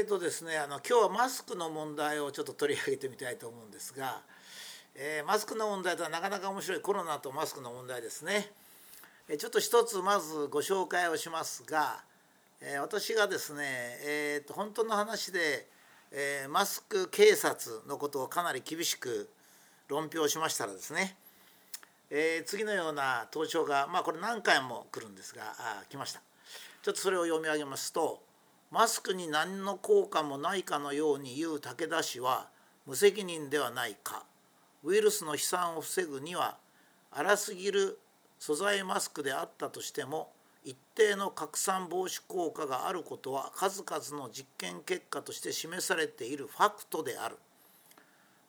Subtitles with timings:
[0.00, 4.22] えーとですね、あの今日はマスクの問題をちょっと取り上げてみたいと思うんですが、
[4.94, 8.50] えー、マスクの問題とはなかなか面白いコロナとマスクの問題ですね。
[9.28, 12.02] えー、ちょっと一つまずご紹介をしますが、
[12.62, 13.60] えー、私がですね、
[14.06, 15.68] えーと、本当の話で、
[16.12, 19.28] えマスク警察のことをかなり厳しく
[19.88, 21.14] 論評しましたらですね、
[22.08, 26.22] え次のような投書がまあこれ何回も来るんですがあ来ました。
[26.82, 28.29] ちょっとそれを読み上げますと
[28.70, 32.48] マスクに何の効果もないかのように言う武田氏は
[32.86, 34.24] 無責任ではないか
[34.84, 36.56] ウイルスの飛散を防ぐには
[37.10, 37.98] 荒すぎる
[38.38, 40.30] 素材マスクであったとしても
[40.64, 47.36] 一定の拡散防止効果があることは数々の実験結果として示されているファクトである。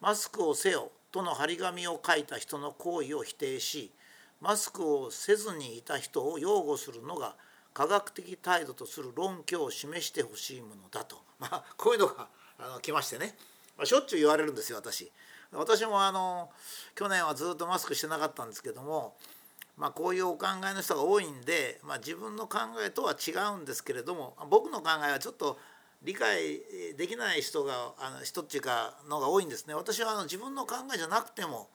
[0.00, 3.90] マスクをせよとの張り紙を書いた人の行為を否定し
[4.40, 7.34] マスクをせずにいた人を擁護するのが
[7.78, 13.38] 科学的態度とする論拠を示してほしいものだと、 まあ、こういうのがあの来ましてね、
[13.76, 15.12] まあ、しょっちゅう言われるんですよ私。
[15.52, 16.50] 私もあの
[16.96, 19.16] 去年はずっとマスクしてなかったんですけども、
[19.76, 25.56] まあ、こういうお考えの人が多いんで、まあ、自分の考えとは違うんですけれども僕の考えはちょっと
[26.02, 26.60] 理解
[26.96, 29.74] できない人があの人っていうかのが多いんですね。
[29.74, 31.70] 私はあの自分の考えじゃなくても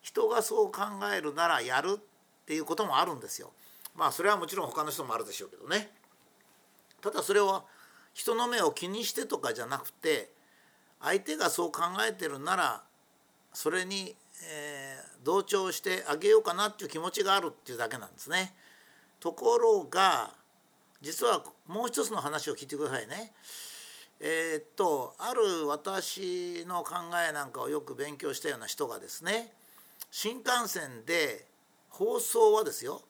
[0.00, 3.52] 人がそう考えるならやるっていうこともあるんですよ。
[3.94, 5.90] まあそれはもちろん他の人もあるでしょうけどね
[7.00, 7.64] ただそれは
[8.12, 10.30] 人の目を気にしてとかじゃなくて
[11.00, 12.82] 相手がそう考えてるなら
[13.52, 14.14] それに、
[14.48, 18.54] えー、同調してあげようかなっていう気持ちがあるっていうだけなんですね。
[19.18, 20.32] ところが
[21.02, 23.32] 実はもう一つの話を聞いてくださいね。
[24.20, 26.96] えー、っとある私の考
[27.26, 29.50] えなんかをよく勉強したような人がですね
[30.10, 31.46] 新幹線で
[31.88, 33.02] 放送はですよ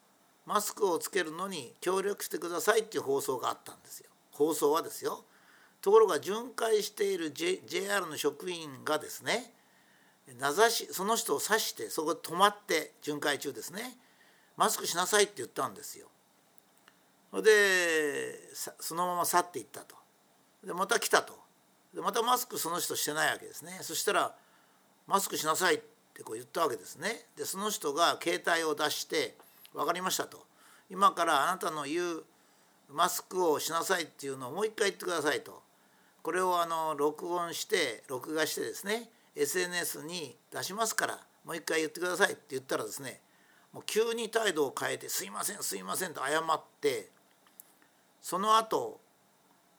[0.46, 4.10] マスクをつけるのに協力してくださいっていう放送があったんですよ。
[4.32, 5.25] 放送はですよ。
[5.82, 9.53] ところが巡回している、J、JR の職員がですね
[10.38, 13.97] 名指しその人を指してそこで止まって巡回中ですね。
[14.56, 16.09] マスクしなさいって言ったんですよ。
[17.43, 19.97] でそのまま去っていったと。
[20.64, 21.38] でまた来たと。
[21.94, 23.78] でまたマスクその人してないわけですね。
[23.82, 24.34] そしたら
[25.06, 25.78] 「マスクしなさい」っ
[26.14, 27.26] てこう言ったわけですね。
[27.37, 29.37] でその人が携帯を出して
[29.75, 30.47] 「分かりましたと。
[30.91, 32.25] 今からあなたの言う
[32.88, 35.62] マスクをしなさいっていうのをもう一回言ってくださいと。
[36.22, 43.20] これをあの録音して録画してですね SNS に出しますからもう一回言ってくださいって言ったらですね
[43.72, 47.08] もう急に態度を変えて「すいませんすいません」と謝って
[48.20, 49.00] その後、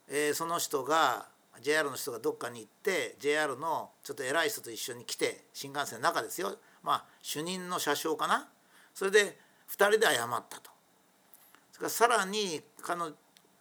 [0.08, 1.28] えー、その人が
[1.62, 6.58] JR の人がどっかに行って JR のちょっと偉い人と一緒に来て新幹線の中ですよ。
[6.81, 8.50] まあ主任の車掌かな。
[8.96, 9.38] それで
[9.72, 10.70] 2人で謝ったと。
[11.72, 13.12] それからさらに彼の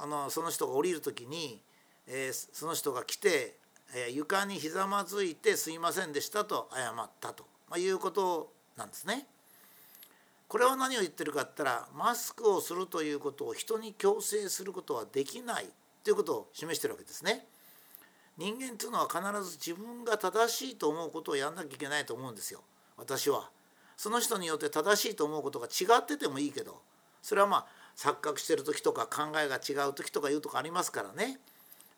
[0.03, 1.61] あのその人が降りる時に、
[2.07, 3.55] えー、その人が来て、
[3.95, 9.27] えー、床にひざまずいて「すいませんでした」と謝ったと、まあ、いうことなんですね。
[10.49, 15.69] これは何を言ってるかって言ったらマスクをするということを人に強制することはできない
[16.03, 17.47] ということを示してるわけですね。
[18.39, 22.63] 人間というのは必ず自分が正しいと思うことをやんなきゃいけないと思うんですよ
[22.97, 23.51] 私は。
[24.01, 26.81] その人によって正しいと思うことが違っててもいいけど
[27.21, 31.39] それはまあ錯覚してる時とか考えが違う時とかいうとこありますからね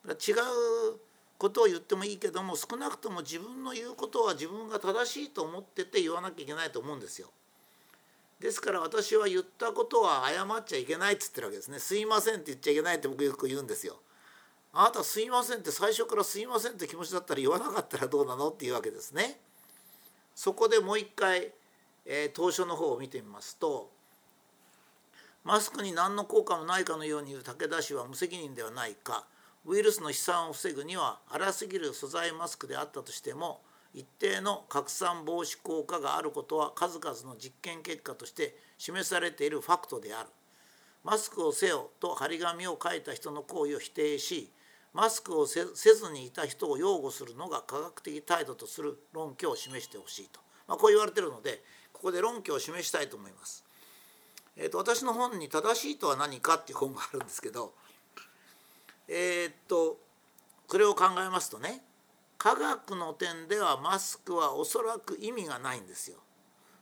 [0.09, 0.99] 違う
[1.39, 7.29] ことを言ってもいいけども少なくとも自分の言うことは自分が正しいと思ってて言わなきゃいけないと思うんですよ。
[8.41, 11.79] ですから私は言ったことは謝っちゃいけないっつってるわけですね。
[11.79, 14.01] すいませんって言っちゃいけないって僕よく言うんですよ。
[14.73, 19.39] あなたすいませんって最初からすいませんって気持ちだったら言わなかったらどうなのっていうわけですね。
[20.35, 21.53] そこでもう一回
[22.05, 23.91] え、当初の方を見てみますと
[25.45, 29.25] マスクに何の効果もないかのように言う武田氏は無責任ではないか
[29.67, 33.61] ウイルスの飛散を防ぐには荒すぎる素材マスクであったとしても
[33.95, 40.29] 一定の拡散防止効果があることは数々の実験結果として示されているファクトである。
[41.05, 44.51] マスクをせよと張り紙を書いた人の行為を否定し
[44.93, 50.39] マスクをせずにいた人を擁護するのが科学的態度とする論拠を示してほしいと、
[50.69, 51.63] まあ、こう言われてるので
[52.03, 53.65] ここで論拠を示したいと思います。
[54.57, 57.73] えーと、私の本に「正しいとは何か」っていう本があるんですけど
[59.07, 59.99] えっ、と
[60.67, 61.83] これを考えますとね
[62.39, 66.19] 科学の点ではマスクはおそらく意味がないんですよ。
[66.19, 66.21] っ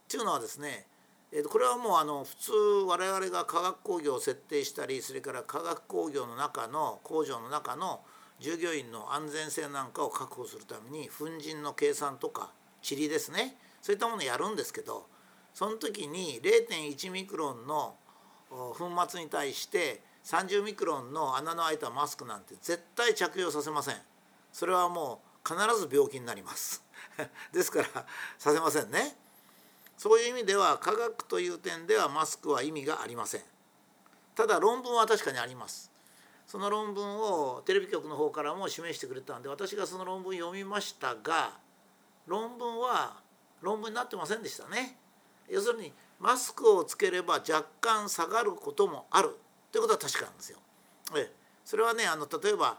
[0.08, 0.88] ていうのはですね
[1.32, 2.52] えー、とこれはもうあの普通
[2.88, 8.00] 我々が化学工業を設定したりそれから化学工業の中の工場の中の
[8.40, 12.50] 従業員の安全性なんかを確保するために粉塵の計算とか
[12.88, 15.06] 塵ですねそういったものをやるんですけど
[15.55, 17.97] その時に0.1ミクロンの
[18.50, 23.97] 粉末に対して30ミクロンの穴の開いたマスクなんて絶対着用させません。
[24.53, 26.85] それはもう必ず病気になります。
[27.53, 27.88] ですから
[28.38, 29.17] させませんね。
[29.97, 33.43] そういう意味では科学という点ではマスクは意味がありません。
[34.35, 35.91] ただ論文は確かにあります。
[36.47, 41.61] その論文をテレビ局の方からも示してくれたんで私がその論文読みましたが
[42.26, 43.21] 論文は
[43.62, 44.97] 論文になってませんでしたね。
[45.49, 49.37] 要するにマスクをつければ若干下がることもある。
[49.73, 50.59] ということは確かなんですよ。
[51.17, 51.31] え
[51.65, 52.79] それはねあの例えば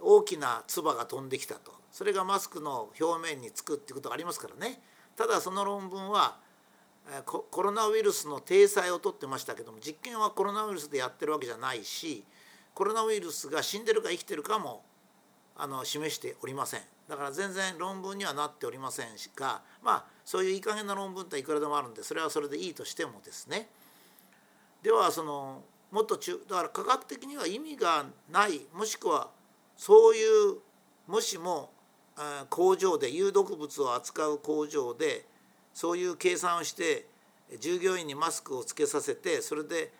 [0.00, 1.72] 大きな唾が飛んできたと。
[1.90, 4.80] それがマスクの表面につくっていうことがありますからね。
[5.16, 6.36] ただその論文は
[7.24, 12.24] コロナウイルスの体裁をとってましたけども実験はコロナウイルスでやってるわけじゃないし
[12.74, 14.82] コロナウイルスが死んでるか生きてるかも
[15.58, 16.80] あの示しておりません。
[17.08, 19.06] だから全然論文にはなっておりません
[19.36, 23.68] がまあそういういい加減な論文っていくらでもあるんでそれはそれでいいとしてもですね。
[24.82, 29.30] ではそのもっと中だから科学的には意味がないもしくは
[29.76, 30.56] そういう
[31.06, 31.70] もしも
[32.50, 35.26] 工場で有毒物を扱う工場で
[35.72, 37.06] そういう計算をして
[37.60, 39.92] 従業員にマスクをつけさせてそれで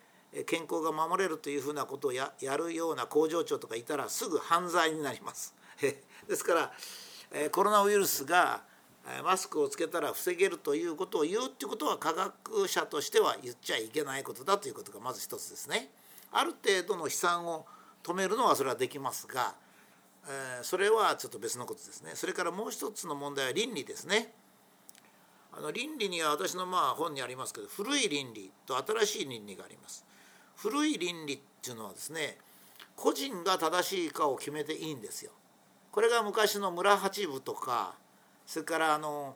[0.45, 5.55] 健康が守れるというふうなことをやるような工場長とかいたらすぐ犯罪になります。
[5.79, 6.71] ですから
[7.51, 8.63] コロナウイルスが
[9.23, 15.89] マスクをつけたら防げるということを言うっていうことは科学者としては言っちゃいけないことだということがまず一つですね。
[16.31, 17.65] ある程度の飛散を
[18.03, 19.55] 止めるのはそれはできますが、
[20.27, 22.11] えそれはちょっと別のことですね。
[22.15, 24.33] それからもう一つの問題は倫理ですね。
[25.53, 30.05] あの倫理には私のまあ本にありますけど古い倫理と新しい倫理があります。
[30.57, 32.37] 古い倫理っていうのはですね
[32.95, 35.31] 個人が正しいかを決めていいんですよ。
[35.91, 37.95] これが昔の村八部とか
[38.45, 39.35] それからあの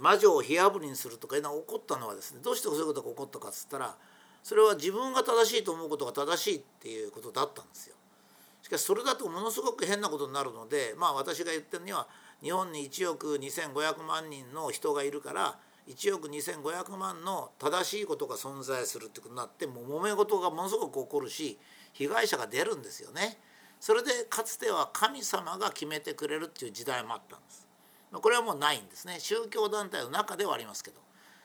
[0.00, 3.96] 魔女を火あぶりにするとかいうのが起こったのはですねどうしてそういうことが起こったかっつったら
[4.42, 7.94] それは自分が正しいと思うことが正しいっていうことだったんですよ。
[8.62, 12.06] しかしそれだとものすごく変なことになるのでまあ私が言ってるには
[12.42, 15.58] 日本に1億2,500万人の人がいるから
[15.88, 21.58] 1億2,500万の正しいことが存在するってことになってもう揉め事がものすごく起こるし
[21.92, 23.38] 被害者が出るんですよね。
[23.80, 27.68] それでかつては神様が決めてくれるっていう時代もあったんです。
[28.12, 30.96] これはもうないんですね宗教団体の中ではありますけど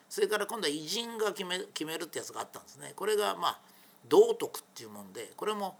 [0.10, 3.60] それから今度は偉人が決め決めるってやつがあったんですねこれがまあ
[4.08, 5.78] 道徳っていうもんでこれも、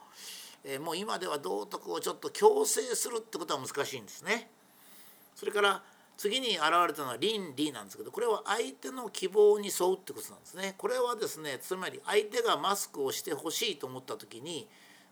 [0.64, 4.50] えー、もう今では道徳をちょっと強制するってことは難しいんですね
[5.36, 5.84] それから
[6.18, 14.68] 次に現れたのは倫理なんですけどこれは相手の希望に沿うってことなんですねこれはですねつまり相手がマスクをしてほしいと思った時に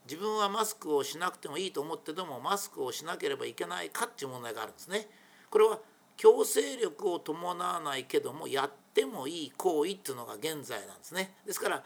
[0.09, 5.07] 自分はマスクをしなくてもいいと思ってでもマスクをしなければいけないかっていう問題があるんですね。
[5.49, 5.79] これは
[6.17, 11.33] 強制力を伴わないけどもやってもいい行為っていうのが現在なんですね。
[11.45, 11.83] ですから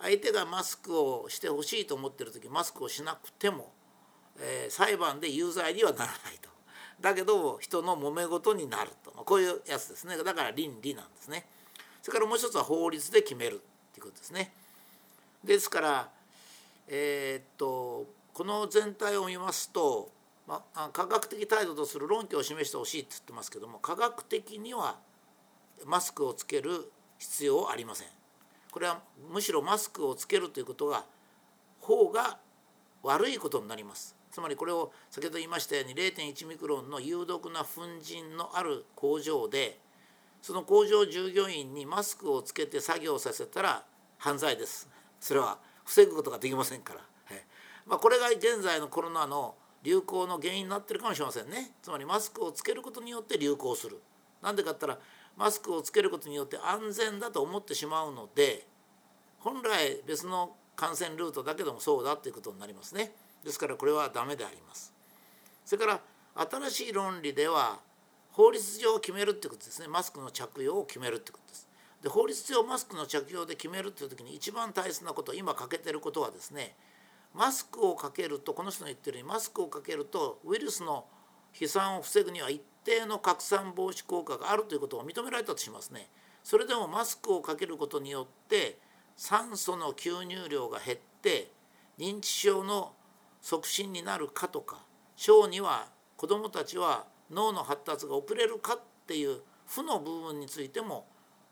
[0.00, 3.72] 相手がマスクをしてほしいと思ってる時マスクをしなくても、
[4.38, 6.48] えー、裁判で有罪にはならないと。
[7.00, 11.46] だけど人の揉め事になるとこういうやつですねだから倫理なんですね。
[12.02, 13.58] それからもう一つは法律で決めるっ
[13.92, 14.52] ていうことですね。
[15.44, 16.08] ですから
[16.88, 20.10] えー、っとこの全体を見ますと
[20.50, 24.98] まあ、科学的態度とする論拠を示してほしいって言ってますけども科学的には
[25.86, 28.08] マスクをつける必要はありません。
[28.72, 29.00] これは
[29.32, 31.04] むしろマスクをつけるということが
[31.80, 32.38] 方が
[33.04, 34.16] 悪いことになります。
[34.30, 39.78] つまりこれを先ほど言いましたように0.1ミクロンの有毒な粉塵のある工場で
[40.42, 43.84] その工場従業員にマスクをつけて作業させたら
[44.18, 44.88] 犯罪です。
[45.20, 47.00] それは防ぐことができませんから。
[47.86, 54.00] まあ、これが現在のコロナの流行の原因になってるかもしれませんねつまりマスクをつけることによって流行する
[54.42, 54.98] なんでかったら
[55.36, 58.66] マスクをつけることによって安全だと思ってしまうので
[59.38, 63.12] 本来別の感染ルートだけどもそうだということになりますね
[63.44, 64.92] ですからこれはダメであります。
[65.64, 66.00] それから
[66.70, 67.78] 新しい論理では
[68.32, 69.88] 法律上決めるってことですね。
[69.88, 71.68] マスクの着用を決めるってことです。
[72.02, 76.74] で法律上マスクの着用で決めるっていう時に一番大切なこと今欠けてることはですね
[77.34, 81.04] マスクをかけるとこの人の言ってるようにマスクをかけるとウイルスの
[81.52, 86.08] 飛散を防ぐには一定の拡散防止効果があるということを認められたとしますね。
[86.42, 88.78] それでもマスクをかけることによって
[89.16, 91.50] 酸素の吸入量が減って
[91.98, 92.92] 認知症の
[93.40, 94.78] 促進になるかとか
[95.16, 101.06] 小には子どもたちは脳の発達が遅れるかっていう負の部分についても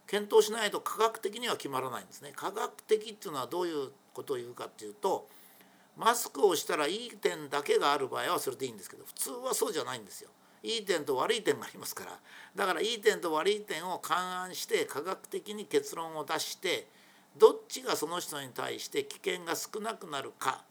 [0.06, 2.32] 検討しないと科学的には決まらないんですね。
[2.34, 5.28] 科学的っていうのはどういうことを言うかっていうと
[5.96, 10.30] マスクをしたらいい点だけがある場合はそれでいいんですけど普通はそうじゃないんですよ。
[10.62, 12.18] いい点と悪い点がありますから
[12.56, 16.88] だからいい点と悪い点を勘案して科学的に結論を出して
[17.36, 20.64] どっちがその人に対して危険が少なくなるか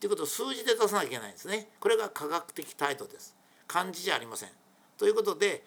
[0.00, 1.68] ということを数字で出さなきゃいけないんですね。
[1.80, 3.34] これが科学的態度です。
[3.66, 4.50] 漢字じゃありません。
[4.98, 5.64] ということで、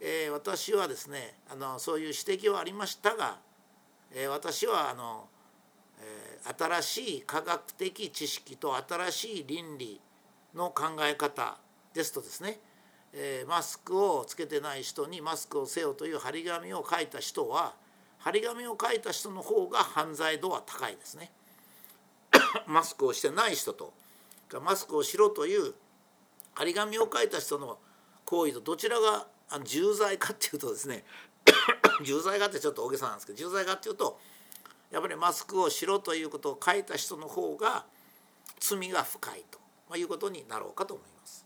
[0.00, 3.38] えー、私はですねあのそういう指摘はありましたが、
[4.12, 5.28] えー、私はあの、
[6.00, 10.00] えー、新しい科学的知識と新しい倫理
[10.54, 11.58] の考え方
[11.92, 12.58] ですとですね、
[13.12, 17.74] えマスクをつけてない人にマスクをせよという張り紙を書いた人は
[18.18, 21.30] 張り紙を書いた人の方が犯罪度は高いですね。
[22.66, 23.92] マスクをしてない人と
[24.60, 25.74] マスクをしろという
[26.54, 27.78] 張り紙を書いた人の
[28.24, 29.26] 行為とどちらが
[29.64, 31.04] 重罪かっていうとですね
[32.04, 34.18] 重罪かってちょっと大げさなんですけど重罪かっていうと
[34.90, 37.84] やっぱりマスクをしろということを書いた人の方が
[38.60, 39.44] 罪が深い
[39.88, 41.43] ということになろうかと思います。